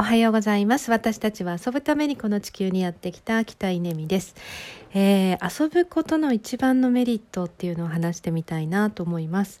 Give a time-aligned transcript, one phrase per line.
[0.00, 0.92] おはようございます。
[0.92, 4.36] 私たちは遊ぶためにこの地球にやってきた北稲美です、
[4.94, 9.60] えー、遊ぶことの一番のメリットっていうのを話してみたいなと思います。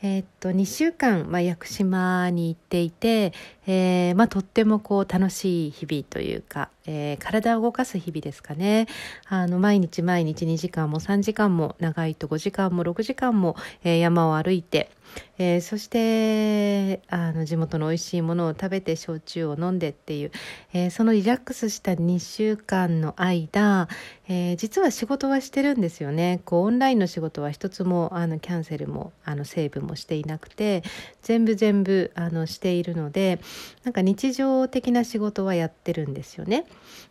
[0.00, 3.32] えー、っと2週間、まあ、屋久島に行っていて、
[3.66, 8.86] えー、まあ、とってもこう楽しい日々というか、えー、体を動かす日々ですかね
[9.26, 14.90] あの毎日毎日2時間も3時間も長いと5時間も6時間も、え山を歩いて、
[15.38, 20.30] えそしてあの地元の美味しいものを食べて焼酎を飲んでっていう、
[20.72, 23.88] えそのリラックスした2週間の間、
[24.28, 26.40] え実は仕事はしてるんですよね。
[26.44, 30.82] こうオンラインの仕事は一つもあのキャンセルもあのセーブもしていなくて
[31.22, 33.40] 全部全部あのしているので
[33.84, 36.66] なんか日常的な仕事はやってるんですよね。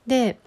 [0.05, 0.37] で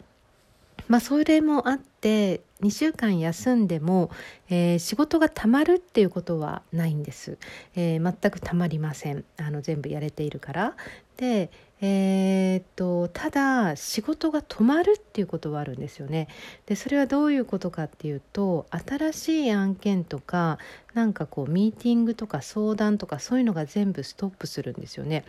[0.86, 4.10] まあそれもあって2週間休んでも、
[4.48, 7.38] えー、仕事がたまるっていうことはないんです、
[7.74, 9.24] えー、全くたまりません。
[9.38, 10.76] あの全部やれているから。
[11.16, 11.50] で
[11.82, 16.28] えー、っとただ仕事が止まるっていうことはあるんですよね。
[16.66, 20.58] でそれはどういうことかっていうと新しい案件とか
[20.94, 25.24] なんかこうミーティングとか相談とかそういうのが全部ストップするんですよね。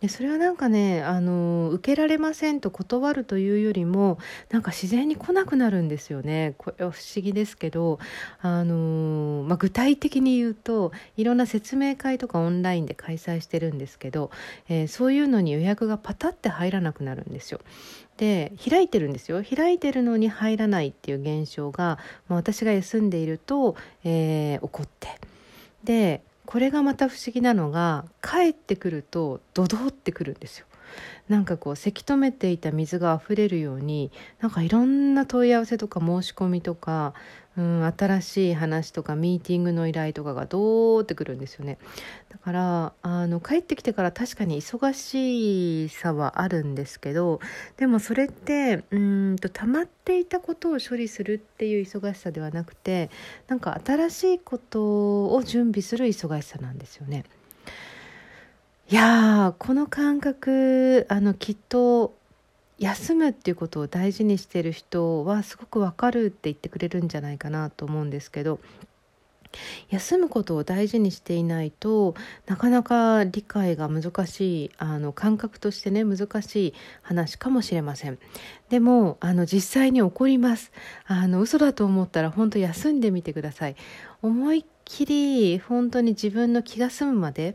[0.00, 4.18] でそれはなんかねあの受けられませんと断るというよりも
[4.50, 6.54] なんか自然に来なくなるんですよね。
[6.58, 7.98] これは不思議ですけど
[8.40, 14.30] あの、まあ、具体的に言うといろんな説明会とかオンラインで開催してるんですけど、
[14.68, 17.60] えー、そういうのに予約がパタって入らなくなるんですよ。
[18.16, 23.74] で開いてるんですよ開いてるのに入らないっていう現象が、まあ、私が休んでいると、
[24.04, 25.11] えー、起こって
[25.84, 30.66] でこれがまた不思議なのが帰ってくるとドドってくるんですよ。
[31.28, 37.14] なんかこうせき止めていた水があふれるようになんかいろんな問い合わせとか申し込みとか、
[37.56, 41.78] うん、新しい話とかミーティングの依頼とかがどーってくるんですよね
[42.30, 47.40] だからあの帰ってきてから確かに忙しさはあるんですけど
[47.76, 53.10] でもそれってうんと溜まっていたことを処理するっていう忙しさではなくて
[53.48, 57.24] なんか新しいことを準備する忙しさなんですよね。
[58.88, 62.14] いやこの感覚あのきっと
[62.82, 68.58] 休むっていうことを大事にしてる人はすごくわかるって言ってくれるんじゃないかなと思うんですけど
[69.90, 72.14] 休むことを大事にしていないと
[72.46, 78.18] なかなか理解が難しいあの感覚としてね難しい話かもしれません。
[78.68, 80.72] でもあの実際に起こります。
[81.06, 83.76] あの嘘だと思ったら本当休んでみてください。
[84.22, 87.54] 思いっきり本当に自分の気が済むまで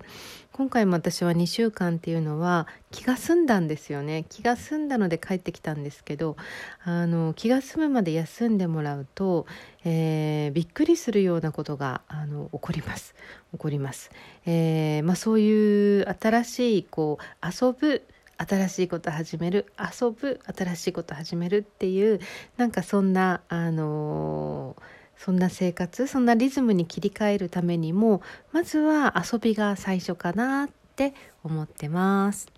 [0.58, 4.26] 今回も私は2週間っていうのは気が済んだんですよね。
[4.28, 6.36] 気が済んだので帰ってきたんですけど
[6.84, 9.46] あの気が済むまで休んでもらうと、
[9.86, 13.14] えー、びっくりするようなことがあの起こります。
[13.52, 14.10] 起こります、
[14.48, 18.02] えー、まあ、そういう新しいこう遊ぶ
[18.38, 22.20] 新しいこと始める遊ぶ新しいこと始めるっていう
[22.58, 31.14] なんかそんなあのーそんな生活そんなリズムに切り替えるためにもまずは遊びが最初かなって
[31.44, 32.57] 思ってます。